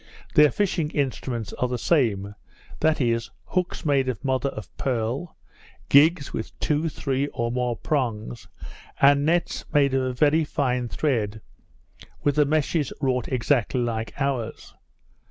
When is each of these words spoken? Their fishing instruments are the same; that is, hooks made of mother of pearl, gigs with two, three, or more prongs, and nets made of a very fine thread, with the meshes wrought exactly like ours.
Their 0.33 0.49
fishing 0.49 0.89
instruments 0.89 1.53
are 1.53 1.67
the 1.67 1.77
same; 1.77 2.33
that 2.79 2.99
is, 2.99 3.29
hooks 3.45 3.85
made 3.85 4.09
of 4.09 4.25
mother 4.25 4.49
of 4.49 4.75
pearl, 4.75 5.37
gigs 5.89 6.33
with 6.33 6.59
two, 6.59 6.89
three, 6.89 7.27
or 7.27 7.51
more 7.51 7.77
prongs, 7.77 8.47
and 8.99 9.27
nets 9.27 9.63
made 9.71 9.93
of 9.93 10.01
a 10.01 10.11
very 10.13 10.43
fine 10.43 10.87
thread, 10.89 11.39
with 12.23 12.33
the 12.33 12.45
meshes 12.47 12.91
wrought 12.99 13.27
exactly 13.31 13.79
like 13.81 14.19
ours. 14.19 14.73